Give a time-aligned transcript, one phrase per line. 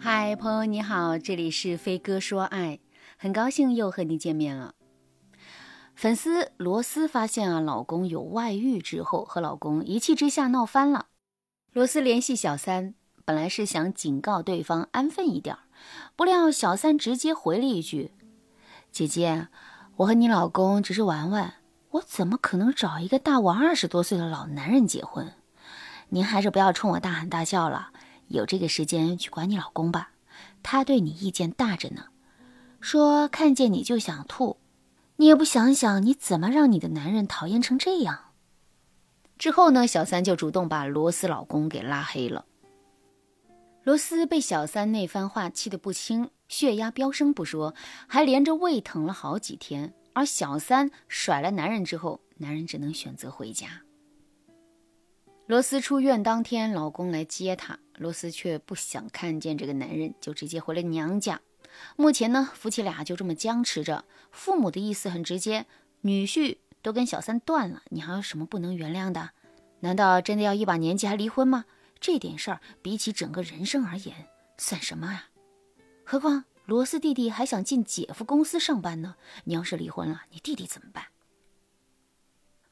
[0.00, 2.78] 嗨，朋友你好，这里是飞哥说爱，
[3.16, 4.74] 很高兴又和你见面了。
[5.96, 11.06] 粉丝罗斯发现啊，老公有外遇之后，和老公一气之下闹翻了。
[11.72, 15.56] 罗斯联系小三，本来是想警告对方安分一点，
[16.14, 18.12] 不料小三直接回了一句
[18.92, 19.48] ：“姐姐，
[19.96, 21.54] 我和你老公只是玩玩，
[21.90, 25.32] 我怎么可能找一个大我二十多岁的老男人结婚？
[26.10, 27.90] 您还是不要冲我大喊大叫了。”
[28.28, 30.12] 有这个时间去管你老公吧，
[30.62, 32.06] 他对你意见大着呢。
[32.80, 34.56] 说看见你就想吐，
[35.16, 38.26] 你也不想想你怎么让你的男人讨厌成这样。
[39.36, 42.44] 之后呢，小三就主动把罗斯老公给拉黑了。
[43.84, 47.74] 罗斯被小三那番话气得不轻，血压飙升不说，
[48.06, 49.94] 还连着胃疼了好几天。
[50.12, 53.68] 而小三甩了男人之后，男人只能选择回家。
[55.46, 57.78] 罗斯出院当天，老公来接她。
[57.98, 61.40] 罗斯却不想看见这个男人，就直接回了娘家。
[61.96, 64.04] 目前呢，夫妻俩就这么僵持着。
[64.30, 65.66] 父母的意思很直接：
[66.00, 69.30] 女婿都跟小三断了，你还有什么不能原谅的？
[69.80, 71.66] 难道真的要一把年纪还离婚吗？
[72.00, 75.26] 这点事儿比起整个人生而言，算什么呀？
[76.04, 79.16] 何况罗斯弟弟还想进姐夫公司上班呢。
[79.44, 81.06] 你要是离婚了，你弟弟怎么办？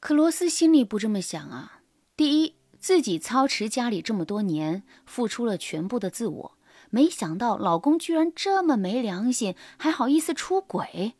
[0.00, 1.80] 可罗斯心里不这么想啊。
[2.16, 2.56] 第一。
[2.82, 6.58] 自己操持家里这么多年，付出了全部的自我，
[6.90, 11.14] 没想到老公居然这么没良心，还好意思出轨。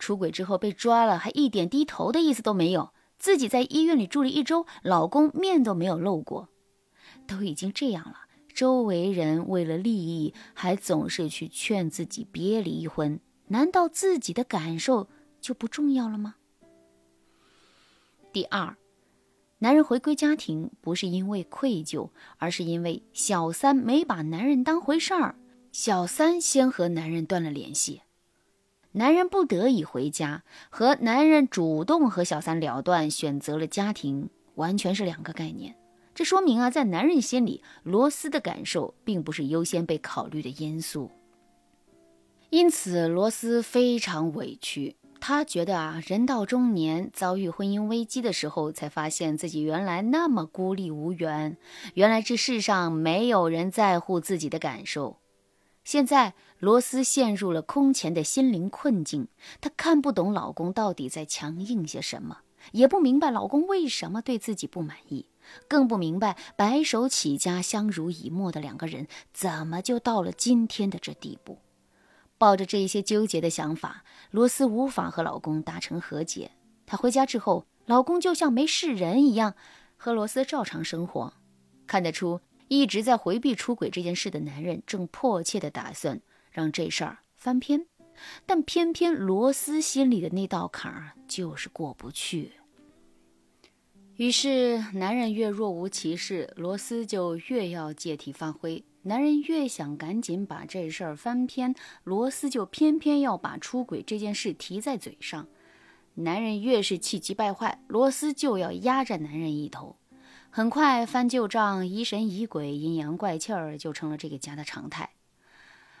[0.00, 2.90] 出轨之后被抓了，还一点低头的意思都没有。
[3.16, 6.48] 自己在医院里住了一周，老公面都没有露过。
[7.28, 8.16] 都已经这样了，
[8.52, 15.08] 周围人为了利益，还总是去劝自己别离婚，难道自己的感受
[15.40, 16.34] 就不重要了吗？
[18.32, 18.76] 第二。
[19.64, 25.36] 男人回归家庭不是因为愧疚，而是因为小三没把男人当回事儿。
[25.72, 28.02] 小三先和男人断了联系，
[28.92, 35.74] 男人不得已回家，和男人主动和小三了断，选择了家庭，完全是两个概念。
[36.14, 41.10] 这说明啊，在男人心里，罗斯的感受并不是优先被考虑的因素。
[42.50, 44.96] 因此，罗斯非常委屈。
[45.26, 51.56] 他觉得啊，人到中年遭遇婚姻危机的时候，才发现自己原来那么孤立无援，
[51.94, 55.16] 原来这世上没有人在乎自己的感受。
[55.82, 59.28] 现在罗斯陷入了空前的心灵困境，
[59.62, 62.40] 她看不懂老公到底在强硬些什么，
[62.72, 65.24] 也不明白老公为什么对自己不满意，
[65.66, 71.56] 更不明白白手起家、相濡以沫的两个人怎么就到了今天的这地步。
[72.44, 76.50] 抱着这一些纠结的想法，罗斯无法和老公达成和解。
[76.84, 79.54] 她回家之后，老公就像没事人一样，
[79.96, 81.32] 和罗斯照常生活。
[81.86, 87.86] 看得出，一直在回避出轨这件事的男人，正迫切地打算让这事儿翻篇。
[88.44, 92.52] 但偏偏罗斯心里的那道坎儿就是过不去。
[94.16, 98.84] 于是，男人越若无其事，罗斯就越要借题发挥。
[99.06, 105.46] 男人越想赶紧把这事儿翻篇，罗斯就偏偏要把出轨这件事提在嘴上。
[106.14, 109.96] 男人越是气急败坏，罗斯就要压着男人一头。
[110.48, 115.10] 很快，翻旧账、疑神疑鬼、阴阳怪气儿就成了这个家的常态。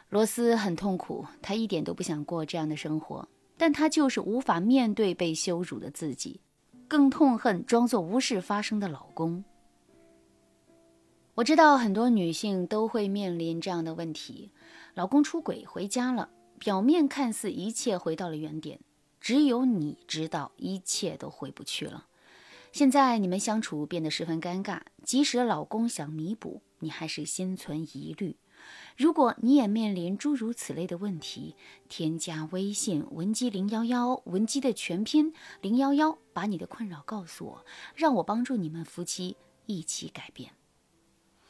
[0.08, 3.28] 罗斯很痛苦，他一点都不想过这样的生活，
[3.58, 6.40] 但他就是无法面对被羞辱的自己，
[6.88, 9.44] 更痛恨装作无事发生的老公。
[11.36, 14.52] 我知道很多女性都会面临这样的问题：
[14.94, 16.28] 老公出轨回家了，
[16.60, 18.78] 表面看似一切回到了原点，
[19.20, 22.06] 只有你知道一切都回不去了。
[22.70, 28.36] 现在你们相处变得十分尴尬，即使老公想弥补，你还是心存疑虑。
[28.96, 31.56] 如果你也面临诸如此类的问题，
[31.88, 37.64] 添加微信文姬零幺幺，文姬的全拼零幺幺，把你的困扰告诉我，
[37.96, 39.36] 让我帮助你们夫妻
[39.66, 40.52] 一起改变。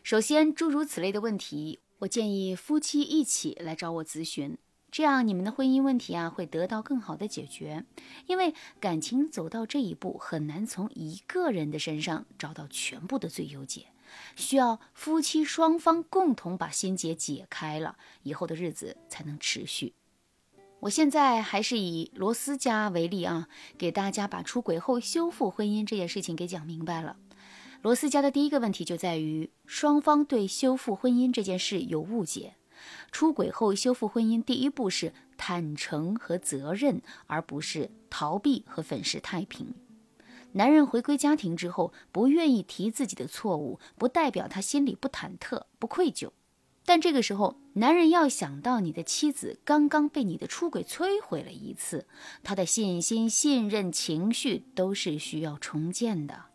[0.04, 4.58] 首先，诸如此类的问题，我建议夫妻一起来找我咨询，
[4.90, 7.86] 这样你们的婚姻问题啊会得到更好的解决。
[8.26, 13.86] 因为感情走到这一步，很难从一个人的身上找到全部的最优解，
[14.36, 19.94] 需要夫妻双方共同把心结解开了，以后的日子才能持续。
[20.80, 23.48] 我现在还是以罗斯家为例啊，
[23.78, 27.16] 给大家把出轨后修复婚姻这件事情给讲明白了。
[27.84, 32.54] 罗斯家的第一个问题就在于双方对修复婚姻这件事有误解。
[33.12, 39.74] 出轨后修复婚姻，第一步是坦诚和责任，而不是逃避和粉饰太平。
[40.52, 46.30] 男人回归家庭之后，不愿意提自己的错误，不代表他心里不忐忑、不愧疚。
[46.86, 52.06] 但这个时候，男人要想到你的妻子刚刚被你的出轨摧毁了一次，
[52.42, 56.46] 他的信心、信任、情绪都是需要重建的。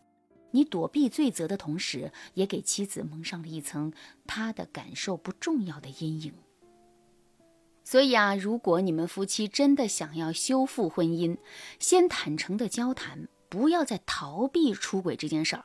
[0.52, 3.92] 你躲避罪责的同时，也给妻子蒙上了一层
[4.26, 6.34] 他的感受不重要的阴影。
[7.82, 11.36] 所以啊，如果你们夫妻真的想要修复婚姻，
[11.78, 15.64] 先坦诚的交谈，不要再逃避出轨这件事儿。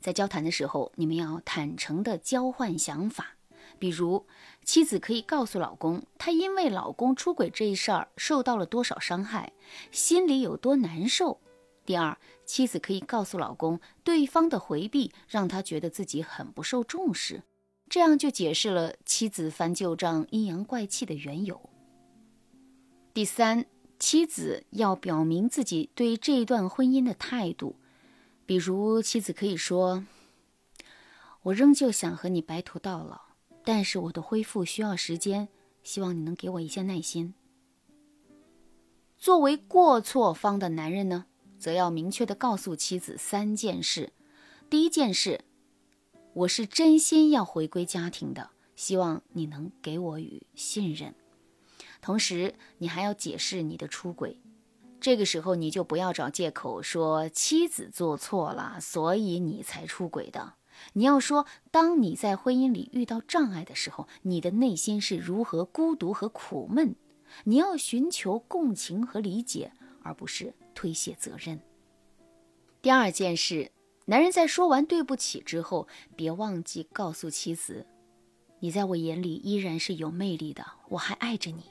[0.00, 3.36] 在交谈的时候，你们要坦诚的交换想法。
[3.78, 4.26] 比如，
[4.64, 9.52] 妻子可以告诉老公，她因为老公出轨这一事儿受到了多少伤害，
[9.90, 11.40] 心里有多难受。
[11.84, 17.42] 第二，妻子可以告诉老公，对方的回避让他觉得自己很不受重视，
[17.88, 21.70] 这样就解释了妻子翻旧账、阴阳怪气的缘由。
[23.12, 23.66] 第三，
[23.98, 27.76] 妻子要表明自己对这一段婚姻的态度，
[28.46, 30.04] 比如，妻子可以说
[31.42, 33.20] ：“我仍旧想和你白头到老。”
[33.64, 35.48] 但是我的恢复需要时间，
[35.84, 37.34] 希望你能给我一些耐心。
[39.16, 41.26] 作为过错方的男人呢，
[41.62, 44.12] 则要明确的告诉妻子三件事：
[44.68, 45.44] 第一件事，
[46.34, 51.14] 我是真心要回归家庭的，希望你能给我与信任。
[52.00, 54.40] 同时，你还要解释你的出轨，
[55.00, 60.54] 这个时候你就不要找借口说妻子做错了，所以你才出轨的。
[60.94, 66.96] 你要说，当你在婚姻里遇到障碍的时候，你的内心是如何孤独和苦闷？
[67.44, 69.72] 你要寻求共情和理解，
[70.02, 71.60] 而不是推卸责任。
[72.80, 73.70] 第二件事，
[74.06, 75.86] 男人在说完对不起之后，
[76.16, 77.86] 别忘记告诉妻子，
[78.60, 81.64] 你在我眼里依然是有魅力的，我还爱着你。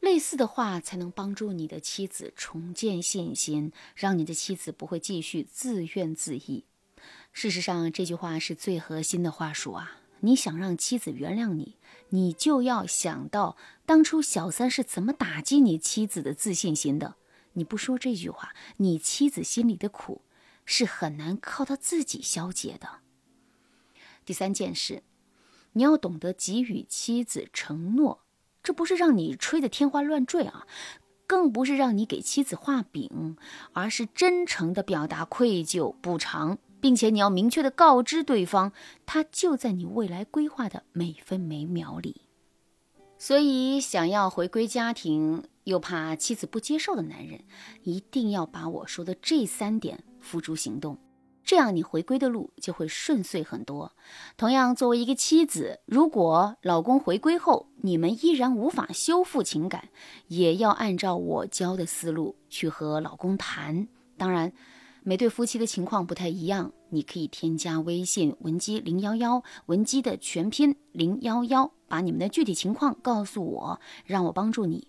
[0.00, 6.64] 类似的话才能帮助你的妻子重建信心，让你的妻子不会继续自怨自艾。
[7.32, 10.00] 事实上，这句话是最核心的话术啊！
[10.20, 11.76] 你想让妻子原谅你，
[12.08, 13.56] 你就要想到
[13.86, 17.16] 当初小三是怎么打击你妻子的自信心的。
[17.54, 20.22] 你不说这句话，你妻子心里的苦
[20.64, 23.00] 是很难靠他自己消解的。
[24.24, 25.02] 第三件事，
[25.72, 28.20] 你要懂得给予妻子承诺，
[28.62, 30.66] 这不是让你吹得天花乱坠啊，
[31.26, 33.36] 更不是让你给妻子画饼，
[33.72, 36.58] 而是真诚地表达愧疚、补偿。
[36.82, 38.72] 并且你要明确的告知对方，
[39.04, 42.22] 他就在你未来规划的每分每秒里。
[43.18, 47.44] 所以，想要回归家庭又怕妻子不接受的男人，
[47.82, 50.98] 一定要把我说的这三点付诸行动，
[51.44, 53.92] 这样你回归的路就会顺遂很多。
[54.36, 59.88] 同样，作为一个妻子，如果老公回归后你们依然无法修复情感，
[60.28, 63.88] 也要按照我教的思路去和老公谈。
[64.16, 64.52] 当然。
[65.02, 74.88] 每对夫妻的情况不太一样，你可以添加微信文姬零幺幺，文姬的全拼零幺幺，把你们的具体情况告诉我，让我帮助你